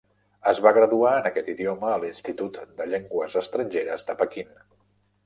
[0.51, 4.51] Es va graduar en aquest idioma a l'Institut de Llengües estrangeres de Pequín.